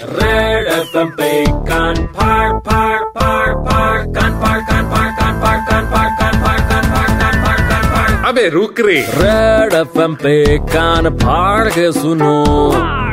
Red 0.00 0.66
FM 0.72 1.08
पे 1.18 1.30
कान 1.68 1.94
फाड़ 2.16 2.52
फाड़ 2.66 2.98
फाड़ 3.16 3.54
फाड़ 3.68 4.00
कान 4.16 4.32
फाड़ 4.42 4.60
कान 4.68 4.90
फाड़ 4.90 5.08
कान 5.20 5.40
फाड़ 5.40 5.58
कान 5.70 5.86
फाड़ 5.92 6.10
कान 6.18 6.36
फाड़ 6.42 6.60
कान 6.68 6.84
फाड़ 6.92 7.08
कान 7.20 7.40
फाड़ 7.44 7.58
कान 7.70 7.88
फाड़ 7.94 8.26
अबे 8.28 8.48
रुक 8.56 8.80
रे 8.86 8.98
रेड 9.22 9.74
एफएम 9.80 10.14
पे 10.22 10.36
कान 10.74 11.08
फाड़ 11.22 11.68
के 11.78 11.90
सुनो 11.98 12.34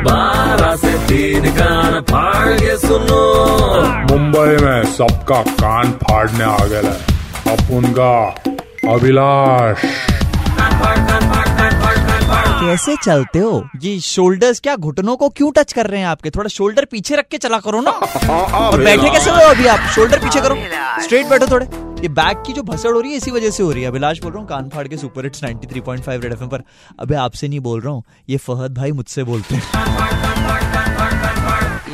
बारह 0.08 0.74
से 0.84 0.92
तीन 1.08 1.50
कान 1.58 2.00
फाड़ 2.10 2.54
के 2.60 2.76
सुनो 2.86 3.22
मुंबई 4.12 4.56
में 4.64 4.84
सबका 4.96 5.42
कान 5.62 5.92
फाड़ने 6.04 6.44
आ 6.44 6.64
गया 6.66 6.80
है 6.90 7.54
अपन 7.56 7.92
का 7.98 8.14
अभिलाष 8.94 9.82
कान 9.82 10.78
फाड़ 10.82 10.96
कैसे 12.60 12.94
चलते 13.04 13.38
हो? 13.38 13.62
ये 13.82 13.98
शोल्डर्स 14.00 14.60
क्या 14.60 14.76
घुटनों 14.76 15.16
को 15.16 15.28
क्यों 15.28 15.50
टच 15.56 15.72
कर 15.72 15.86
रहे 15.86 16.00
हैं 16.00 16.06
आपके? 16.06 16.30
थोड़ा 16.30 16.48
शोल्डर 16.48 16.84
पीछे 16.84 17.16
रख 17.16 17.28
के 17.30 17.38
चला 17.38 17.58
करो 17.58 17.80
ना। 17.80 17.90
और 18.60 18.84
बैठे 18.84 19.10
कैसे 19.10 19.30
हो 19.30 19.48
अभी 19.50 19.66
आप? 19.66 19.90
शोल्डर 19.94 20.18
पीछे 20.18 20.40
करो। 20.40 20.56
स्ट्रेट 21.02 21.26
बैठो 21.26 21.46
थोड़े। 21.50 21.66
ये 22.02 22.08
बैक 22.08 22.42
की 22.46 22.52
जो 22.52 22.62
भसड़ 22.62 22.92
हो 22.92 23.00
रही 23.00 23.10
है 23.10 23.16
इसी 23.16 23.30
वजह 23.30 23.50
से 23.50 23.62
हो 23.62 23.70
रही 23.72 23.82
है। 23.82 23.88
अभिलाष 23.88 24.20
बोल 24.22 24.32
रहा 24.32 24.40
हूँ 24.40 24.48
कान 24.48 24.68
फाड़ 24.68 24.86
के 24.88 24.96
सुपर 24.96 25.24
हिट्स 25.24 25.44
93.5 25.44 26.22
रेड 26.22 26.32
एफएम 26.32 26.48
पर। 26.48 26.62
अबे 27.00 27.14
आपसे 27.14 27.48
नहीं 27.48 27.60
बोल 27.60 27.80
रहा 27.80 27.92
हूँ 27.92 28.02
ये 28.28 28.36
फहद 28.36 28.74
भाई 28.74 28.92
मुझसे 28.92 29.24
बोलते 29.24 29.54
हैं। 29.54 30.75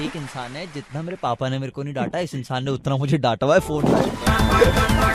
एक 0.02 0.16
इंसान 0.16 0.50
है 0.52 0.66
जितना 0.74 1.02
मेरे 1.02 1.16
पापा 1.22 1.48
ने 1.48 1.58
मेरे 1.58 1.72
को 1.72 1.82
नहीं 1.82 1.94
डांटा 1.94 2.18
इस 2.20 2.34
इंसान 2.34 2.64
ने 2.64 2.70
उतना 2.70 2.96
मुझे 2.96 3.18
डांटा 3.18 3.46
हुआ 3.46 3.54
है 3.54 3.60
फ़ोन 3.60 3.84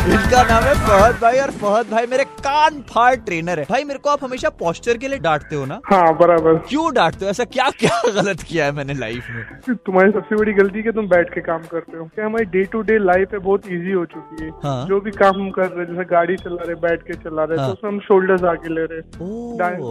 इनका 0.07 0.41
नाम 0.43 0.63
है 0.63 0.73
फहद 0.77 1.15
भाई 1.21 1.39
और 1.39 1.51
फहद 1.61 1.89
भाई 1.91 2.05
मेरे 2.07 2.23
कान 2.39 2.81
फाड़ 2.89 3.15
ट्रेनर 3.17 3.59
है। 3.59 3.65
भाई 3.69 3.83
मेरे 3.83 3.99
को 3.99 4.09
आप 4.09 4.23
हमेशा 4.23 4.49
पोस्चर 4.59 4.97
के 4.97 5.07
लिए 5.07 5.19
डांटते 5.19 5.55
हो 5.55 5.65
ना? 5.65 5.79
हाँ 5.85 6.13
बराबर। 6.17 6.57
क्यों 6.69 6.93
डांटते 6.93 7.25
हो? 7.25 7.31
ऐसा 7.31 7.43
क्या 7.45 7.69
क्या 7.79 8.01
गलत 8.15 8.41
किया 8.41 8.65
है 8.65 8.71
मैंने 8.71 8.93
लाइफ 8.93 9.27
में? 9.29 9.75
तुम्हारी 9.85 10.11
सबसे 10.11 10.35
बड़ी 10.35 10.53
गलती 10.53 10.81
है 10.85 10.91
तुम 10.91 11.07
बैठ 11.09 11.33
के 11.33 11.41
काम 11.41 11.63
करते 11.71 11.97
हो। 11.97 12.05
क्या 12.15 12.25
हमारी 12.25 12.45
डे 12.55 12.63
टू 12.71 12.81
डे 12.89 12.97
लाइफ 12.99 13.33
है 13.33 13.39
बहुत 13.39 13.67
ईजी 13.71 13.91
हो 13.91 14.05
चुकी 14.13 14.43
है। 14.43 14.49
हाँ। 14.63 14.85
जो 14.87 14.99
भी 15.01 15.11
काम 15.11 15.35
हम 15.41 15.49
कर 15.57 15.67
रहे 15.67 15.85
हैं 15.85 15.93
जैसे 15.93 16.05
गाड़ी 16.11 16.35
चला 16.37 16.63
रहे 16.63 16.75
बैठ 16.87 17.03
के 17.07 17.13
चला 17.23 17.43
रहे 17.43 17.59
हाँ। 17.59 17.67
तो 17.67 17.73
उसमें 17.73 17.91
हम 17.91 17.99
शोल्डर्स 18.07 18.43
आगे 18.53 18.73
ले 18.75 18.85
रहे। 18.91 19.01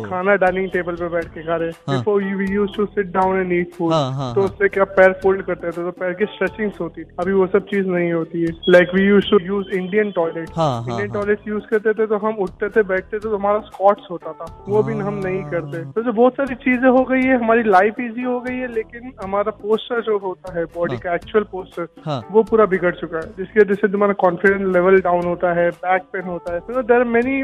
खाना 0.09 0.37
डाइनिंग 0.45 0.71
टेबल 0.73 0.97
पे 0.97 1.09
बैठ 1.17 1.27
के 1.35 1.43
खा 1.43 1.57
रहे। 1.57 1.71
हाँ। 1.89 1.99
Before 1.99 2.23
you 2.23 2.41
use 2.55 2.77
to 2.77 2.87
sit 2.97 3.13
down 3.19 3.41
and 3.41 3.53
eat 3.53 3.75
food 3.75 3.93
हाँ, 3.93 4.13
हाँ, 4.15 4.35
तो। 4.35 4.43
उससे 4.43 4.69
क्या 4.69 4.85
पैर 4.97 5.13
फोल्ड 5.23 5.43
करते 5.47 5.67
थे 5.69 5.83
तो 5.83 5.91
पैर 6.01 6.13
की 6.15 6.25
स्ट्रेचिंग 6.27 6.71
होती 6.81 7.05
थी। 7.05 7.11
अभी 7.21 7.33
वो 7.33 7.47
सब 7.47 7.67
चीज़ 7.67 7.87
नहीं 7.89 8.13
होती 8.13 8.43
है। 8.43 8.53
Like 8.69 8.95
we 8.95 9.03
use 9.03 9.31
to 9.31 9.39
use 9.45 9.71
Indian 9.77 10.11
toilet 10.17 10.49
हाँ, 10.57 10.71
हाँ, 10.73 10.91
इंडियन 10.91 11.11
हाँ। 11.11 11.21
टॉयलेट 11.21 11.49
यूज़ 11.49 11.65
करते 11.71 11.93
थे 11.95 12.07
तो 12.07 12.17
हम 12.27 12.37
उठते 12.47 12.69
थे 12.69 12.83
बैठते 12.89 13.17
थे 13.17 13.21
तो 13.21 13.37
हमारा 13.37 13.59
स्कॉट्स 13.67 14.11
होता 14.11 14.33
था। 14.33 14.47
वो 14.69 14.83
भी 14.83 14.93
हम 15.01 15.21
नहीं 15.25 15.43
करते। 15.51 15.85
तो 15.93 16.03
जो 16.03 16.13
बहुत 16.13 16.35
सारी 16.35 16.55
चीज़ें 16.65 16.89
हो 16.89 17.05
गई 17.11 17.23
है 17.23 17.39
हमारी 17.39 17.63
लाइफ 17.69 18.01
इजी 18.01 18.23
हो 18.23 18.39
गई 18.41 18.57
है 18.57 18.73
लेकिन 18.75 19.13
हमारा 19.23 19.51
पोस्टर 19.63 20.01
जो 20.03 20.19
होता 20.19 20.55
है 20.59 20.65
बॉडी 20.77 20.97
का 20.99 21.15
एक्चुअल 21.15 21.45
पोस्टर 21.53 21.89
हाँ। 22.07 22.21
वो 22.33 22.43
पूरा 22.51 22.65
बिगड़ 22.67 22.95
चुका 22.95 23.19
है। 23.19 23.31
जिसकी 23.39 23.61
वजह 23.61 23.75
से 23.75 23.89
तुम्हारा 23.93 24.15
कॉन्फिडेंस 24.21 24.75
लेवल 24.77 25.01
डाउन 25.03 25.27
होता 25.27 25.53
है 25.61 25.69
बैक 25.85 26.03
पेन 26.13 26.25
होता 26.27 26.55
है। 26.55 26.61
तो 26.61 26.83
there 26.83 26.99
are 26.99 27.05
many 27.17 27.41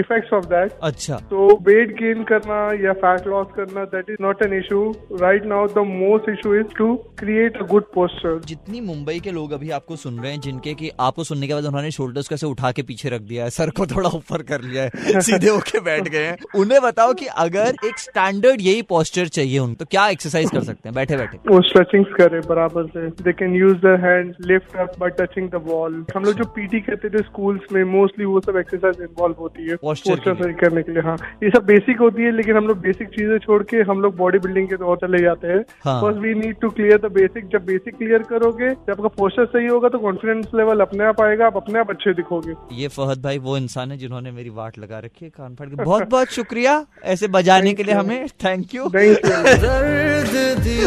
effects 0.00 0.32
of 0.32 0.46
that 0.46 0.72
अच्छा। 0.82 1.16
तो 1.30 1.46
वेट 1.68 1.96
गेन 1.98 2.22
करना 2.24 2.58
या 2.84 2.92
फैट 3.02 3.26
लॉस 3.26 3.46
करना 3.56 3.84
that 3.94 4.10
is 4.10 4.22
not 4.22 4.42
an 4.42 4.52
issue 4.58 4.80
right 5.20 5.44
now 5.46 5.66
the 5.74 5.84
most 5.88 6.28
issue 6.30 6.54
is 6.54 6.71
to 6.78 6.94
create 7.18 7.56
a 7.56 7.66
good 7.66 7.84
poster 7.94 8.40
जितनी 8.46 8.80
मुंबई 8.80 9.18
के 9.20 9.30
लोग 9.30 9.52
अभी 9.52 9.70
आपको 9.70 9.96
सुन 9.96 10.18
रहे 10.20 10.32
हैं 10.32 10.40
जिनके 10.40 10.74
कि 10.74 10.90
आपको 11.00 11.24
सुनने 11.24 11.46
के 11.46 11.54
बाद 11.54 11.64
उन्होंने 11.64 11.90
शोल्डर्स 11.90 12.28
कैसे 12.28 12.46
उठा 12.46 12.70
के 12.72 12.82
पीछे 12.82 13.08
रख 13.08 13.20
दिया 13.22 13.44
है 13.44 13.50
सर 13.50 13.70
को 13.70 13.86
थोड़ा 13.86 14.10
ऊपर 14.10 14.42
कर 14.42 14.60
लिया 14.62 14.82
है 14.84 15.20
सीधे 15.28 15.48
होके 15.48 15.80
बैठ 15.80 16.08
गए 16.08 16.24
हैं। 16.26 16.36
उन्हें 16.60 16.80
बताओ 16.82 17.12
कि 17.14 17.26
अगर 17.44 17.76
एक 17.84 17.98
स्टैंडर्ड 17.98 18.60
यही 18.60 18.82
पोस्चर 18.82 19.28
चाहिए 19.28 19.58
उनको 19.58 19.74
तो 19.74 19.84
क्या 19.90 20.06
एक्सरसाइज 20.08 20.50
कर 20.50 20.62
सकते 20.62 20.88
हैं? 20.88 20.94
बैठे 20.94 21.16
बैठे। 21.16 21.38
वो 21.48 21.60
स्ट्रेचिंग 21.68 22.04
करे 22.16 22.40
बराबर 22.48 22.86
से। 22.86 23.06
They 23.22 23.32
can 23.32 23.54
use 23.56 23.76
the 23.76 23.96
hand 24.04 24.34
lift 24.46 24.76
up 24.76 24.98
by 25.00 25.10
touching 25.20 25.48
the 25.50 25.62
wall 25.66 26.04
हम 26.16 26.24
लोग 26.24 26.34
जो 26.34 26.44
पीटी 26.56 26.80
करते 26.80 27.08
थे 27.10 27.22
स्कूल्स 27.22 27.72
में 27.72 27.82
मोस्टली 27.92 28.24
वो 28.24 28.40
सब 28.40 28.56
एक्सरसाइज 28.56 29.00
इन्वॉल्व 29.00 29.36
होती 29.40 29.68
है। 29.68 29.76
पोस्टर 29.82 30.52
करने 30.60 30.82
के 30.82 30.92
लिए 30.92 31.02
हाँ। 31.02 31.16
ये 31.42 31.50
सब 31.50 31.64
बेसिक 31.66 32.00
होती 32.00 32.22
है 32.22 32.36
लेकिन 32.36 32.56
हम 32.56 32.66
लोग 32.66 32.78
बेसिक 32.80 33.08
चीज़ें 33.08 33.38
छोड़ 33.38 33.62
के 33.62 33.76
हम 33.90 34.00
लोग 34.02 34.16
बॉडी 34.16 34.38
बिल्डिंग 34.38 34.68
के 34.68 34.76
तौर 34.76 34.96
चले 34.96 35.22
जाते 35.22 35.48
हैं। 35.48 35.64
हाँ। 35.84 36.00
First 36.02 36.20
we 36.20 36.34
need 36.34 36.56
to 36.62 36.68
clear 36.70 36.98
the 36.98 37.10
basic 37.12 37.48
जब 37.52 37.64
बेसिक 37.66 37.96
क्लियर 37.96 38.22
करोगे 38.30 38.68
जब 38.70 38.90
आपका 38.90 39.08
पोस्टर 39.16 39.46
सही 39.46 39.66
होगा 39.66 39.88
तो 39.88 39.98
कॉन्फिडेंस 39.98 40.46
लेवल 40.54 40.80
अपने 40.80 41.04
आप 41.04 41.20
आएगा 41.20 41.46
आप 41.46 41.56
अपने 41.56 41.78
आप 41.80 41.90
अच्छे 41.90 42.14
दिखोगे। 42.14 42.54
ये 42.76 42.88
फहद 42.90 43.22
भाई 43.22 43.38
वो 43.40 43.56
इंसान 43.56 43.90
है 43.90 43.96
जिन्होंने 43.98 44.30
मेरी 44.32 44.50
वाट 44.52 44.78
लगा 44.78 44.98
रखी 45.00 45.24
है 45.24 45.30
कान 45.32 45.54
फाड़ 45.54 45.68
के। 45.68 45.84
बहुत 45.84 46.08
बहुत 46.10 46.28
शुक्रिया 46.32 46.74
ऐसे 47.14 47.28
बजाने 47.30 47.72
के 47.74 47.82
लिए 47.82 47.94
हमें 47.94 48.26
थैंक 48.44 48.74
यू 48.74 48.84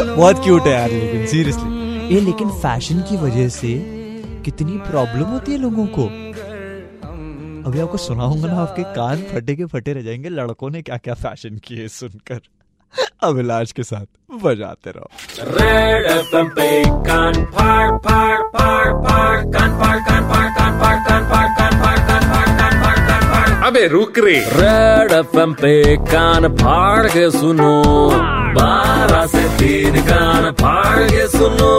बहुत 0.07 0.43
क्यूट 0.43 0.61
है 0.61 0.73
यार 0.73 0.89
लेकिन 0.91 1.25
सीरियसली 1.27 2.13
ये 2.15 2.19
लेकिन 2.21 2.49
फ़ैशन 2.59 2.99
की 3.09 3.17
वजह 3.17 3.47
से 3.51 3.73
कितनी 4.45 4.77
प्रॉब्लम 4.89 5.27
होती 5.27 5.51
है 5.51 5.57
लोगों 5.57 5.85
को। 5.97 6.03
अभी 7.67 7.79
आपको 7.79 7.97
सुनाऊँगा 7.97 8.47
ना 8.47 8.57
आपके 8.61 8.83
कान 8.95 9.21
फटे 9.29 9.55
के 9.55 9.65
फटे 9.67 9.93
रह 9.93 10.01
जाएँगे 10.01 10.29
लड़कों 10.29 10.69
ने 10.69 10.81
क्या 10.81 10.97
क्या 10.97 11.13
फ़ैशन 11.15 11.57
किए 11.57 11.87
सुनकर। 11.87 12.39
अभिलाष 13.23 13.71
के 13.71 13.83
साथ 13.83 14.05
बजाते 14.43 14.89
रहो। 14.89 15.09
रेड 15.41 16.05
एफएम 16.05 16.47
पे 16.47 16.83
कान 16.85 17.33
फाड़ 17.33 17.97
फाड़ 17.97 18.37
फाड़ 18.37 18.93
फाड़ 19.03 19.37
कान 19.53 19.79
फाड़ 19.79 19.99
कान 19.99 20.29
फाड़ 20.29 20.47
कान 20.49 20.79
फाड़ 20.79 20.97
कान 21.07 21.29
फाड़ 21.29 21.47
कान 21.47 21.79
फाड़ 21.81 21.97
कान 21.97 22.21
फाड़ 22.21 22.47
कान 22.59 22.83
फाड़ 22.83 22.97
कान 23.07 23.21
फाड़। 23.33 23.65
अबे 23.65 23.87
रुक 23.87 24.19
रे। 24.19 24.39
रेड 24.53 25.11
एफएम 25.11 25.53
पे 25.53 25.97
कान 25.97 26.47
फाड़ 26.55 27.07
के 27.07 27.29
सुनो। 27.31 27.83
बारह 28.55 29.25
से 29.25 29.43
तीन 29.59 30.01
कान 30.01 30.51
फाड़ 30.51 31.03
के 31.03 31.27
सुनो। 31.27 31.71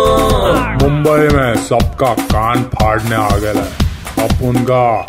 मुंबई 0.82 1.36
में 1.36 1.56
सबका 1.56 2.14
कान 2.14 2.62
फाड़ने 2.62 3.16
आ 3.16 3.36
गया 3.36 3.52
है। 3.52 3.66
अपन 4.24 4.64
का 4.70 5.06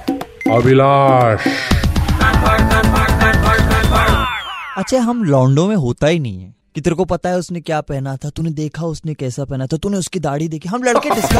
अभिलाष। 0.55 1.47
कान 2.19 2.35
फाड़ 2.43 2.61
अच्छा 4.77 4.99
हम 5.01 5.23
लॉन्डो 5.23 5.65
में 5.67 5.75
होता 5.75 6.07
ही 6.07 6.19
नहीं 6.19 6.41
है। 6.41 6.55
कि 6.75 6.81
तेरे 6.81 6.95
को 6.95 7.05
पता 7.05 7.29
है 7.29 7.37
उसने 7.37 7.59
क्या 7.61 7.79
पहना 7.81 8.15
था 8.23 8.29
तूने 8.29 8.49
देखा 8.49 8.85
उसने 8.85 9.13
कैसा 9.13 9.45
पहना 9.45 9.65
था 9.67 9.77
तूने 9.77 9.97
उसकी 9.97 10.19
दाढ़ी 10.19 10.47
देखी। 10.47 10.69
हम 10.69 10.83
लड़के 10.83 11.09
डिस्कस 11.09 11.35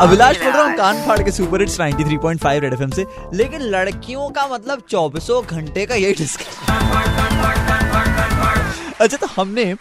अभिलाष। 0.00 0.36
बोल 0.36 0.52
रहा 0.52 0.62
हूँ 0.62 0.76
कान 0.76 1.02
फाड़ 1.06 1.22
के 1.22 1.32
सुपर 1.32 1.60
हिट्स 1.60 1.78
93.5 1.80 2.60
रेड 2.60 2.72
एफएम 2.74 2.90
से। 2.90 3.04
लेकिन 3.34 3.60
लड़कियों 3.74 4.28
का 4.30 4.46
मतलब 4.52 4.82
चौबीसों 4.90 5.42
घंटे 5.46 5.86
का 5.86 5.94
यही 5.94 6.14
डिस्कस 6.14 6.46
अच्छा 9.00 9.16
तो 9.16 9.26
हमने 9.36 9.74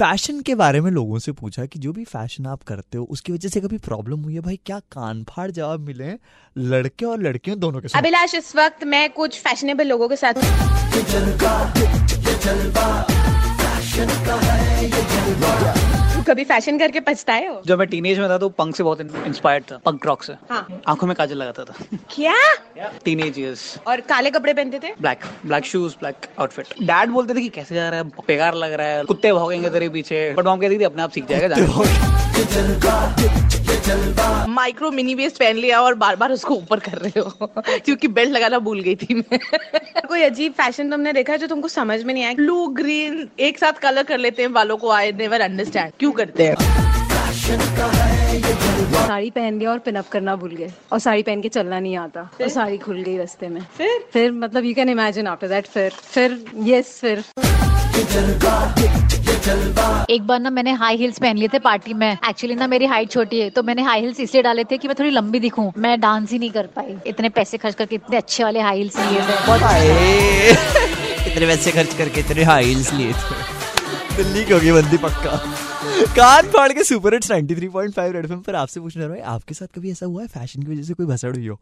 फ़ैशन 0.00 0.40
के 0.40 0.54
बारे 0.54 0.80
में 0.80 0.90
लोगों 0.90 1.18
से 1.18 1.32
पूछा 1.38 1.64
कि 1.72 1.78
जो 1.78 1.92
भी 1.92 2.04
फ़ैशन 2.04 2.46
आप 2.46 2.62
करते 2.68 2.98
हो 2.98 3.04
उसकी 3.16 3.32
वजह 3.32 3.48
से 3.48 3.60
कभी 3.60 3.78
प्रॉब्लम 3.86 4.20
हुई 4.24 4.34
है? 4.34 4.40
भाई 4.40 4.58
क्या 4.66 4.78
कान 4.92 5.22
फाड़ 5.28 5.50
जवाब 5.50 5.80
मिले 5.86 6.12
लड़के 6.56 7.04
और 7.06 7.20
लड़कियों 7.22 7.58
दोनों 7.60 7.80
के 7.80 7.88
साथ? 7.88 7.98
अभिलाष 7.98 8.34
इस 8.34 8.54
वक्त 8.56 8.84
मैं 8.94 9.08
कुछ 9.12 9.38
फैशनेबल 9.40 9.86
लोगों 9.88 10.08
के 10.08 10.16
साथ 10.16 10.34
कभी 16.26 16.44
फ़ैशन 16.44 16.78
करके 16.78 17.00
पछताए 17.00 17.46
हो? 17.46 17.60
जब 17.66 17.78
मैं 17.78 17.86
टीनेज 17.88 18.18
में 18.18 18.28
था 18.30 18.38
तो 18.38 18.48
पंक 18.48 18.76
से 18.76 18.82
बहुत 18.82 19.00
इंस्पायर्ड 19.00 19.64
था 19.64 19.76
पंक 19.84 20.06
रॉक 20.06 20.22
से। 20.22 20.32
हाँ। 20.50 20.80
आँखों 20.88 21.06
में 21.06 21.14
काजल 21.16 21.36
लगाता 21.36 21.64
था। 21.64 21.74
क्या? 22.14 22.34
टीनेज 23.04 23.38
इयर्स 23.38 23.78
और 23.86 24.00
काले 24.10 24.30
कपड़े 24.30 24.52
पहनते 24.54 24.78
थे? 24.78 24.92
Black 25.00 25.24
black 25.46 25.64
shoes 25.64 25.94
black 26.00 26.26
outfit 26.40 26.66
dad 26.82 27.10
बोलते 27.10 27.34
थे 27.34 27.40
कि 27.40 27.48
कैसे 27.48 27.74
जा 27.74 27.88
रहा 27.88 27.98
है 27.98 28.04
बेकार 28.26 28.54
लग 28.54 28.72
रहा 28.72 28.86
है 28.86 29.04
कुत्ते 29.04 29.32
भागेंगे 29.32 29.70
तेरे 29.70 29.88
पीछे। 29.88 30.32
बट 30.38 30.44
मॉम 30.46 30.60
कहती 30.60 30.78
थी 30.78 30.84
अपने 30.84 31.02
आप 31.02 31.10
सीख 31.10 31.26
जाएगा 31.28 31.56
माइक्रो 34.48 34.90
मिनी 34.90 35.14
वेस्ट 35.14 35.38
पहन 35.38 35.56
लिया 35.56 35.80
और 35.80 35.94
बार 35.94 36.16
बार 36.16 36.32
उसको 36.32 36.54
ऊपर 36.54 36.78
कर 36.78 36.92
रहे 36.92 37.20
हो। 37.20 37.30
क्योंकि 37.84 38.08
बेल्ट 38.08 38.32
लगाना 38.32 38.58
भूल 38.58 38.80
गई 38.80 38.94
थी 38.94 39.14
मैं। 39.14 39.38
कोई 40.08 40.22
अजीब 40.22 40.52
फ़ैशन 40.52 40.90
तुमने 40.90 41.12
देखा 41.12 41.32
है 41.32 41.38
जो 41.38 41.46
तुमको 41.46 41.68
समझ 41.68 42.02
में 42.02 42.14
नहीं 42.14 42.24
आया? 42.24 42.34
ब्लू 42.34 42.66
ग्रीन 42.66 43.28
एक 43.40 43.58
साथ 43.58 43.72
कलर 43.72 44.02
कर 44.02 44.18
लेते 44.18 44.42
हैं 44.42 44.52
बालों 44.52 44.76
को 44.76 44.90
आई 44.90 45.12
नेवर 45.12 45.40
अंडरस्टैंड 45.40 45.92
क्यों 45.98 46.12
करते 46.12 46.46
हैं? 46.46 46.56
साड़ी 49.06 49.30
पहन 49.30 49.58
गया 49.58 49.70
और 49.70 49.78
पिनअप 49.78 50.08
करना 50.08 50.36
भूल 50.36 50.50
गए। 50.50 50.72
और 50.92 50.98
साड़ी 50.98 51.22
पहन 51.22 51.40
के 51.40 51.48
चलना 51.48 51.80
नहीं 51.80 51.96
आता। 51.96 52.20
और 52.40 52.48
साड़ी 52.48 52.78
खुल 52.78 53.02
गई 53.02 53.16
रास्ते 53.16 53.48
में। 53.48 53.60
फिर? 53.76 54.04
फिर 54.12 54.32
मतलब 54.32 54.64
you 54.64 54.74
can 54.74 54.88
imagine 54.88 55.26
after 55.26 55.48
that 55.48 55.66
फिर 55.66 55.90
फिर 55.90 56.44
यस 56.56 56.98
फिर। 57.00 57.24
एक 60.10 60.26
बार 60.26 60.40
ना 60.40 60.50
मैंने 60.50 60.72
हाई 60.72 60.96
हील्स 60.96 61.18
पहन 61.18 61.36
लिए 61.36 61.48
थे 61.48 61.58
पार्टी 61.58 61.94
में। 61.94 62.10
एक्चुअली 62.12 62.54
ना 62.54 62.66
मेरी 62.66 62.86
हाइट 62.86 63.10
छोटी 63.10 63.40
है 63.40 63.48
तो 63.50 63.62
मैंने 63.62 63.82
हाई 63.82 64.00
हील्स 64.00 64.20
इसलिए 64.20 64.42
डाले 64.42 64.64
थे 64.64 64.78
कि 64.78 64.88
मैं 64.88 64.94
थोड़ी 64.98 65.10
लंबी 65.10 65.40
दिखूं। 65.40 65.70
मैं 65.78 66.00
डांस 66.00 66.30
ही 66.32 66.38
नहीं 66.38 66.50
कर 66.50 66.66
पाई। 66.66 66.94
इतने 67.06 67.28
पैसे 67.28 67.58
खर्च 67.58 67.74
करके 67.74 67.94
इतने 67.94 68.16
अच्छे 68.16 68.44
वाले 68.44 68.60
हाई 68.60 68.78
हील्स 68.78 68.96
लिए 68.96 69.20
थे। 69.20 69.46
बहुत 69.46 69.62
हाय। 69.62 69.88
इतने 71.30 71.46
पैसे 71.46 71.70
खर्च 71.70 71.94
करके 71.94 72.20
इतने 72.20 72.44
हाई 72.44 72.64
हील्स 72.64 72.92
लिए 72.92 73.12
थे। 73.12 74.16
दिल्ली 74.16 74.44
की 74.44 74.52
होगी 74.52 74.72
बंदी 74.72 74.96
पक्का। 74.96 75.36
कान 76.16 76.48
फाड़ 76.48 76.72
के 76.72 76.84
सुपर 76.84 77.14
हिट्स 77.14 77.30
93.5 77.30 78.12
रेड 78.12 78.24
एफएम 78.24 78.40
पर 78.40 78.54
आपसे 78.54 78.80
पूछना 78.80 79.06
रहा 79.06 79.14
है 79.14 79.22
आपके 79.22 79.54
साथ 79.54 79.66
कभी 79.76 79.90
ऐसा 79.90 80.06
हुआ 80.06 80.22
है? 80.22 80.28
फ़ैशन 80.28 80.62
की 80.62 80.72
वजह 80.72 80.82
से 80.82 80.94
कोई 80.94 81.06
भसड़ 81.06 81.36
हुई 81.36 81.46
हो? 81.46 81.60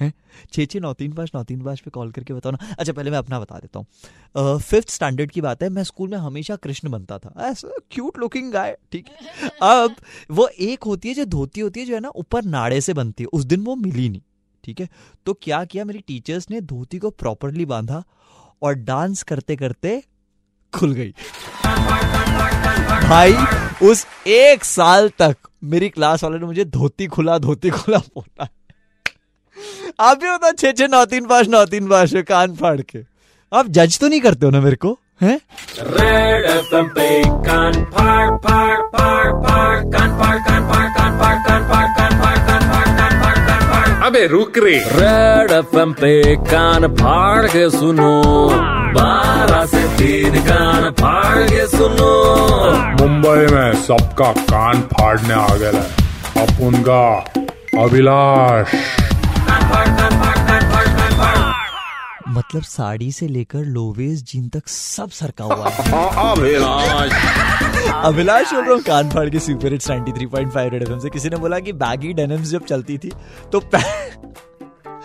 हैं? 0.00 0.12
छः 0.52 0.64
छः 0.64 0.80
नौ 0.80 0.92
तीन 0.92 1.12
पाँच 1.12 1.30
नौ 1.34 1.42
तीन 1.44 1.62
पाँच 1.64 1.80
पे 1.80 1.90
कॉल 1.90 2.10
करके 2.12 2.34
बताओ 2.34 2.52
ना। 2.52 2.58
अच्छा 2.78 2.92
पहले 2.92 3.10
मैं 3.10 3.18
अपना 3.18 3.40
बता 3.40 3.58
देता 3.58 3.78
हूँ। 3.78 4.58
फिफ्थ 4.60 4.90
स्टैंडर्ड 4.90 5.30
की 5.30 5.40
बात 5.40 5.62
है, 5.62 5.68
मैं 5.68 5.84
स्कूल 5.84 6.08
में 6.10 6.16
हमेशा 6.18 6.56
कृष्ण 6.56 6.90
बनता 6.90 7.18
था। 7.18 7.32
ऐसा 7.48 7.68
क्यूट 7.90 8.18
लुकिंग 8.18 8.52
गाय 8.52 8.76
ठीक 8.92 9.08
है? 9.08 9.50
अब 9.62 9.96
वो 10.30 10.48
एक 10.48 10.84
होती 10.84 11.08
है 11.08 11.14
जो 11.14 11.24
धोती 11.26 11.60
होती 11.60 11.80
है, 11.80 11.86
जो 11.86 11.94
है 11.94 12.00
ना, 12.00 12.08
ऊपर 12.08 12.44
नाड़े 12.44 12.80
से 12.80 12.94
बनती 12.94 13.24
है। 13.24 13.28
उस 13.32 13.44
दिन 13.44 13.64
वो 13.64 13.76
मिली 13.76 14.08
नहीं, 14.08 14.20
ठीक 14.64 14.80
है? 14.80 14.88
तो 15.26 15.32
क्या 15.34 15.64
किया, 15.64 15.84
मेरी 15.84 15.98
टीचर्स 15.98 16.50
ने 16.50 16.60
धोती 16.60 16.98
को 16.98 17.10
प्रॉपरली 17.10 17.64
बांधा 17.66 18.02
और 18.62 18.74
डांस 18.74 19.22
करते 19.22 19.56
करते 19.56 20.02
खुल 20.72 20.92
गई। 20.92 21.12
भाई, 23.08 23.34
उस 23.82 24.06
एक 24.26 24.64
साल 24.64 25.08
तक 25.18 25.36
मेरी 25.64 25.88
क्लास 25.88 26.24
वाले 26.24 26.38
ने 26.38 26.46
मुझे 26.46 26.64
धोती 26.64 27.06
खुला 27.06 27.38
धोती 27.38 27.70
खुला 27.70 27.98
बोला 27.98 28.48
आप 29.98 30.18
भी 30.18 30.26
बताओ 30.28 30.52
छे 30.58 30.72
छे 30.72 30.86
नौ 30.86 31.04
तीन 31.04 31.24
पाँच 31.26 31.48
नौ 31.48 31.64
तीन 31.66 31.88
पाँच 31.88 32.12
कान 32.26 32.54
फाड़ 32.56 32.80
के। 32.80 32.98
आप 33.52 33.68
जज 33.76 33.98
तो 34.00 34.08
नहीं 34.08 34.20
करते 34.20 34.46
हो 34.46 34.50
ना 34.52 34.60
मेरे 34.60 34.76
को 34.76 34.90
हैं? 35.22 35.38
रेड 35.78 36.44
एफएम 36.50 36.88
पे 36.88 37.08
कान 37.46 37.72
फाड़ 37.94 38.36
फाड़ 38.44 38.76
फाड़ 38.92 39.32
फाड़ 39.42 39.78
कान 39.94 40.12
फाड़ 40.18 40.36
कान 40.38 40.68
फाड़ 40.68 40.86
कान 40.98 41.18
फाड़ 41.18 41.38
कान 41.46 41.64
फाड़ 41.70 41.88
कान 41.96 42.20
फाड़ 42.20 42.38
कान 42.46 42.68
फाड़ 42.68 42.86
कान 42.98 43.18
फाड़ 43.22 43.38
कान 43.46 43.66
फाड़। 43.70 44.06
अबे 44.06 44.26
रुक 44.26 44.58
रे। 44.58 44.76
रेड 44.92 45.50
एफएम 45.50 45.92
पे 45.92 46.36
कान 46.52 46.86
फाड़ 46.94 47.46
के 47.46 47.68
सुनो। 47.70 48.12
बारह 48.94 49.66
से 49.66 49.82
तीन 49.98 50.40
कान 50.42 50.90
फाड़ 51.00 51.42
के 51.42 51.66
सुनो। 51.66 52.12
मुंबई 53.00 53.54
में 53.54 53.82
सबका 53.82 54.32
कान 54.54 54.80
फाड़ने 54.94 55.34
आ 55.34 55.56
गया 55.56 55.82
अपन 56.44 56.82
का 56.88 57.04
अभिलाष। 57.82 58.74
मतलब 62.28 62.62
साड़ी 62.62 63.10
से 63.12 63.26
लेकर 63.28 63.64
लोवेज 63.66 64.22
जीन 64.24 64.48
तक 64.48 64.68
सब 64.68 65.10
सरका 65.10 65.44
हुआ 65.44 65.68
है। 65.68 66.32
अभिलाष। 66.32 67.12
अभिलाष 68.04 68.52
बोल 68.52 68.64
रहा 68.64 68.74
हूँ 68.74 68.82
कान 68.82 69.10
फाड़ 69.10 69.28
के 69.30 69.40
सुपर 69.40 69.72
हिट्स 69.72 69.90
93.5 69.90 70.70
रेड 70.72 70.82
एफएम 70.82 70.98
से। 70.98 71.10
किसी 71.10 71.28
ने 71.28 71.36
बोला 71.36 71.58
कि 71.58 71.72
बैगी 71.74 72.12
डेनिम्स 72.12 72.48
जब 72.48 72.64
चलती 72.64 72.98
थी 72.98 73.12
तो 73.52 73.60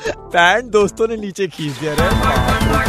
पैंट 0.10 0.72
दोस्तों 0.72 1.08
ने 1.08 1.18
नीचे 1.18 1.48
खींच 1.48 1.80
दिया 1.80 1.94
रे 1.94 2.10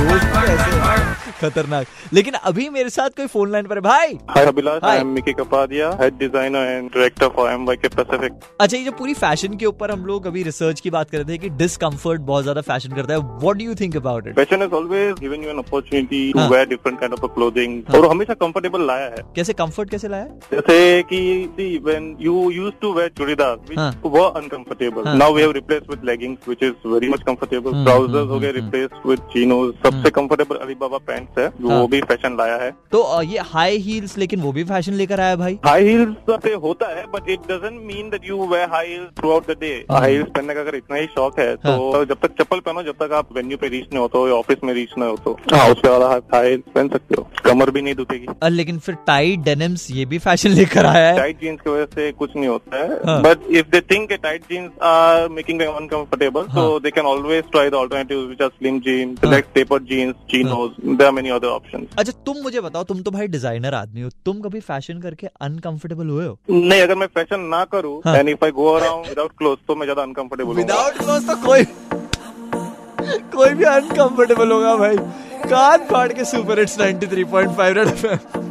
दोस्त 0.05 0.37
ऐसे 0.50 1.12
खतरनाक। 1.40 1.87
लेकिन 2.12 2.34
अभी 2.34 2.69
मेरे 2.70 2.90
साथ 2.90 3.11
कोई 3.16 3.26
फ़ोन 3.26 3.50
लाइन 3.52 3.66
पर 3.66 3.76
है? 3.76 3.81
भाई। 3.82 4.19
Hi 4.31 4.44
Abhilash 4.46 4.84
I 4.84 4.99
am 4.99 5.06
Mickey 5.14 5.32
head 5.32 6.19
designer 6.19 6.66
and 6.69 6.88
director 6.90 7.28
for 7.37 7.50
MY 7.50 7.76
K 7.76 7.88
Pacific 7.88 8.32
अच्छा 8.61 8.76
ये 8.76 8.84
जो 8.84 8.93
पूरी 8.93 9.14
फ़ैशन 9.14 9.56
के 9.56 9.66
ऊपर 9.66 9.90
हम 9.90 10.05
लोग 10.06 10.26
अभी 10.26 10.43
रिसर्च 10.43 10.81
की 10.81 10.90
बात 10.90 11.11
कर 11.11 11.19
रहे 11.19 11.26
थे 11.28 11.38
कि 11.38 11.49
डिसकंफर्ट 11.58 12.20
बहुत 12.22 12.43
ज़्यादा 12.43 12.61
फ़ैशन 12.62 12.94
करता 12.96 13.14
है 13.14 13.20
what 13.20 13.56
do 13.56 13.64
you 13.64 13.75
think 13.81 13.96
about 13.96 14.26
it 14.26 14.34
fashion 14.37 14.62
always 14.62 15.22
you 15.22 15.32
an 15.32 15.58
opportunity 15.58 16.32
to 16.32 16.46
wear 16.49 16.69
different 16.69 16.99
kind 17.00 17.14
of 17.14 17.26
clothing 17.34 17.94
और 17.94 18.08
हमेशा 18.10 18.34
कंफर्टेबल 18.37 18.87
लाया 18.87 19.06
है। 19.06 19.25
कैसे 19.37 19.52
कंफर्ट 19.55 19.90
कैसे 19.90 20.08
लाया? 20.08 20.25
जैसे 20.52 21.02
कि 21.10 21.20
see 21.56 21.67
when 21.84 22.17
you 22.20 22.50
used 22.50 22.81
to 22.81 22.93
wear 22.94 23.10
churidar 23.19 23.56
which 23.69 23.78
were 24.06 24.40
uncomfortable 24.43 25.08
now 25.19 25.34
we 25.34 25.43
have 25.43 25.52
replaced 25.52 25.90
with 25.90 26.05
leggings 26.10 26.49
which 26.49 26.62
is 26.62 26.88
very 26.88 27.04
comfortable 27.12 27.75
hmm, 27.75 27.85
trousers 27.85 28.17
hmm, 28.17 28.29
हो 28.29 28.39
गए 28.41 28.53
replaced 28.53 29.06
with 29.11 29.21
chinos 29.35 29.73
सबसे 29.85 30.11
comfortable 30.11 30.56
अलीबाबा 30.62 30.99
पैंट्स 30.99 31.39
है 31.39 31.47
हाँ. 31.47 31.79
वो 31.81 31.87
भी 31.89 32.01
फ़ैशन 32.01 32.37
लाया 32.39 32.56
है। 32.56 32.71
तो 32.93 33.23
ये 33.23 33.39
हाई 33.45 33.77
हील्स 33.79 34.17
लेकिन 34.19 34.41
वो 34.41 34.53
भी 34.53 34.65
फ़ैशन 34.65 34.93
लेकर 34.93 35.21
आया 35.21 35.37
भाई? 35.37 35.59
हाई 35.65 35.89
हील्स 35.89 36.35
से 36.45 36.53
होता 36.65 36.89
है 36.97 37.05
but 37.15 37.31
it 37.31 37.41
doesn't 37.51 37.81
mean 37.87 38.11
that 38.11 38.29
you 38.29 38.47
wear 38.47 38.69
high 38.71 38.89
heels 38.89 39.09
throughout 39.31 39.51
the 39.51 39.56
day 39.61 39.73
हाँ. 39.91 40.01
हाई 40.01 40.12
हील्स 40.12 40.29
पहनने 40.37 40.55
का 40.55 40.61
अगर 40.61 40.75
इतना 40.75 40.97
ही 40.97 41.06
शौक 41.06 41.39
है 41.39 41.55
तो 41.56 42.05
जब 42.05 42.19
तक 42.23 42.35
चप्पल 42.41 42.61
पहनो 42.61 42.83
जब 42.83 42.95
तक 43.03 43.12
आप 43.12 43.37
वेन्यू 43.37 43.56
पे 43.56 43.69
रीच 43.69 43.85
नहीं 43.85 44.01
होते 44.01 44.19
हो 44.19 44.29
या 44.29 44.35
ऑफ़िस 44.35 44.65
में 44.65 44.75
रीच 44.75 44.91
नहीं 44.99 45.17
हो 45.27 45.37
हाँ। 45.55 45.69
उसके 45.71 45.89
बाद 45.89 46.03
आप 46.03 46.35
हाई 46.35 46.49
हील्स 46.49 46.73
पहन 46.75 46.89
सकते 46.89 47.15
हो। 47.19 47.27
कमर 47.45 47.71
भी 47.71 47.83
नहीं 47.83 47.95
दुखेगी। 47.95 48.27
लेकिन 48.51 48.79
फिर 48.79 48.95
टाइट 49.06 49.41
डेनिम्स 49.41 49.91
ये 49.91 50.05
भी 50.05 50.19
फ़ैशन 50.19 50.51
लेकर 50.51 50.87
आया 50.87 51.09
है। 51.09 51.17
टाइट 51.17 51.41
जीन्स 51.41 51.61
की 51.61 51.71
वजह 51.71 51.85
से 51.85 52.11
कुछ 52.12 52.37
नहीं 52.37 52.49
होता 52.49 52.77
हाँ. 52.77 53.17
है। 53.17 53.23
But 53.23 53.51
if 53.51 53.67
they 53.67 53.81
think 53.81 54.12
tight 54.12 54.43
jeans 54.43 54.71
are 54.83 55.29
making 55.29 55.59
them 55.59 55.73
uncomfortable 55.73 56.47
हाँ. 56.51 56.69
They 56.81 56.91
can 56.94 57.06
always 57.06 57.44
try 57.52 57.70
the 57.70 57.75
alternative 57.75 58.19
which 58.29 58.43
are 58.43 58.49
slim 58.49 58.79
jean 58.81 59.17
हाँ. 59.23 59.31
Like 59.31 59.44
tapered 59.55 59.85
jeans 59.88 60.14
chinos 60.31 60.70
there 60.82 61.06
are 61.06 61.12
many 61.12 61.31
other 61.31 61.49
options 61.49 61.88
अच्छा 61.99 62.12
तुम 62.26 62.43
मुझे 62.43 62.61
बताओ 62.61 62.85
तुम 62.85 63.02
तो 63.02 63.11
भाई 63.11 63.26
डिज़ाइनर 63.29 63.75
आदमी 63.75 64.00
हो। 64.00 64.11
तुम 64.25 64.41
कभी 64.41 64.61
फ़ैशन 64.61 65.00
करके 65.00 65.26
अनकंफर्टेबल 65.41 66.08
हुए 66.08 66.26
हो? 66.26 66.38
नहीं 66.50 66.81
अगर 66.82 66.94
मैं 66.94 67.06
फ़ैशन 67.14 67.41
ना 67.56 67.64
करूँ 67.75 68.00
हाँ. 68.05 68.17
And 68.17 68.29
if 68.29 68.44
I 68.44 68.50
go 68.61 68.73
around 68.75 69.08
without 69.08 69.32
cloth 69.38 69.67
तो 69.69 69.76
मैं 69.76 69.87
ज़्यादा 69.87 70.02
अनकंफर्टेबल 70.02 70.55
विदाउट 70.56 70.99
क्लोथ 70.99 71.29
तो 71.29 71.37
कोई 71.46 71.64
कोई 73.35 73.55
भी 73.55 73.64
अनकंफर्टेबल 73.64 74.52
होगा 74.52 74.76
भाई। 74.76 74.96
कान 75.49 75.85
फाड़ 75.87 76.12
के 76.12 76.25
सुपर 76.25 76.58
हिट्स 76.58 76.79
93.5 76.81 77.73
रेड 77.76 77.88
एफएम 77.88 78.44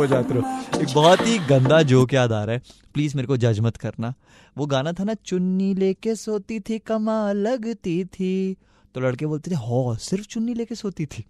हो 0.00 0.06
जाते 0.06 0.34
रहो। 0.34 0.80
एक 0.80 0.94
बहुत 0.94 1.26
ही 1.26 1.38
गंदा 1.38 1.82
जोक 1.82 2.14
याद 2.14 2.32
आ 2.32 2.44
रहा 2.44 2.54
है। 2.54 2.62
प्लीज़ 2.94 3.16
मेरे 3.16 3.28
को 3.28 3.36
जज 3.36 3.60
मत 3.60 3.76
करना। 3.76 4.14
वो 4.58 4.66
गाना 4.66 4.92
था 4.92 5.04
ना, 5.04 5.14
चुन्नी 5.14 5.74
लेके 5.74 6.14
सोती 6.14 6.60
थी, 6.60 6.78
कमाल 6.78 7.36
लगती 7.36 8.04
थी। 8.04 8.56
तो 8.94 9.00
लड़के 9.00 9.26
बोलते 9.26 9.50
थे, 9.50 9.54
हो, 9.54 9.96
सिर्फ़ 10.00 10.24
चुन्नी 10.24 10.54
लेके 10.54 10.74
सोती 10.74 11.06
थी? 11.06 11.24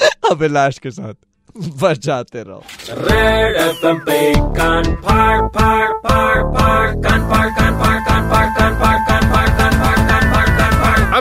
अभिलाष 0.30 0.78
के 0.78 0.90
साथ। 0.90 1.14
बच 1.82 1.98
जाते 1.98 2.42
रहो। 2.42 2.62
रेड 2.90 3.56
कान 4.56 4.84
फाड़ 4.84 5.48
फाड़ 5.48 5.88
फाड़ 5.88 6.42
फाड़, 6.42 6.90
कान 6.90 7.30
फाड़ 7.30 7.48
कान 7.48 7.82
फाड़ 7.82 8.00
कान 8.00 8.30
फाड़ 8.30 8.58
कान 8.58 8.74
फाड़। 8.74 9.05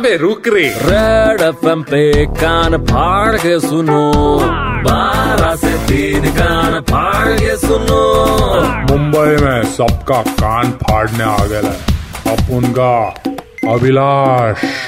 अबे 0.05 0.17
रुक 0.17 0.47
रे। 0.47 0.63
रेड 0.85 1.41
एफएम 1.41 1.81
पे 1.83 2.25
कान 2.25 2.77
फाड़ 2.77 3.35
के 3.35 3.59
सुनो। 3.59 4.11
बारह 4.85 5.55
से 5.55 5.71
तीन 5.87 6.29
कान 6.31 6.79
फाड़ 6.81 7.33
के 7.39 7.57
सुनो। 7.57 8.03
मुंबई 8.91 9.45
में 9.45 9.63
सबका 9.63 10.21
कान 10.21 10.71
फाड़ने 10.71 11.23
आ 11.23 11.45
गया 11.45 11.59
है। 11.59 11.79
अपन 12.37 12.73
का 12.79 13.15
अभिलाष। 13.73 14.84